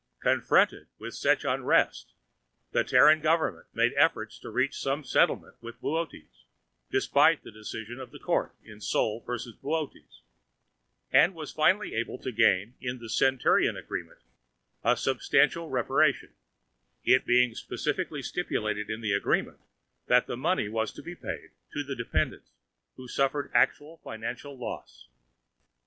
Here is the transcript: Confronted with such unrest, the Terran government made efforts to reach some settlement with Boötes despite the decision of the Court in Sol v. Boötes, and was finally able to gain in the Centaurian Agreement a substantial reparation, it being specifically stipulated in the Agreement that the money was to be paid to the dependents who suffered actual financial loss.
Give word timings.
Confronted 0.23 0.87
with 0.97 1.13
such 1.13 1.45
unrest, 1.45 2.13
the 2.71 2.83
Terran 2.83 3.21
government 3.21 3.67
made 3.71 3.93
efforts 3.95 4.39
to 4.39 4.49
reach 4.49 4.75
some 4.81 5.03
settlement 5.03 5.57
with 5.61 5.79
Boötes 5.79 6.45
despite 6.89 7.43
the 7.43 7.51
decision 7.51 7.99
of 7.99 8.09
the 8.09 8.17
Court 8.17 8.55
in 8.63 8.81
Sol 8.81 9.19
v. 9.19 9.25
Boötes, 9.61 10.21
and 11.11 11.35
was 11.35 11.51
finally 11.51 11.93
able 11.93 12.17
to 12.17 12.31
gain 12.31 12.73
in 12.81 12.97
the 12.97 13.11
Centaurian 13.11 13.77
Agreement 13.77 14.21
a 14.83 14.97
substantial 14.97 15.69
reparation, 15.69 16.33
it 17.03 17.23
being 17.23 17.53
specifically 17.53 18.23
stipulated 18.23 18.89
in 18.89 19.01
the 19.01 19.13
Agreement 19.13 19.59
that 20.07 20.25
the 20.25 20.35
money 20.35 20.67
was 20.67 20.91
to 20.93 21.03
be 21.03 21.13
paid 21.13 21.51
to 21.73 21.83
the 21.83 21.93
dependents 21.95 22.49
who 22.95 23.07
suffered 23.07 23.51
actual 23.53 23.97
financial 23.97 24.57
loss. 24.57 25.09